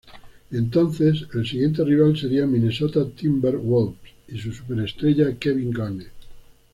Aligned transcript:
Entonces 0.49 1.27
el 1.35 1.45
siguiente 1.45 1.83
rival 1.83 2.17
sería 2.17 2.47
Minnesota 2.47 3.07
Timberwolves 3.15 3.99
y 4.29 4.39
su 4.39 4.51
superestrella 4.51 5.37
Kevin 5.37 5.69
Garnett. 5.69 6.09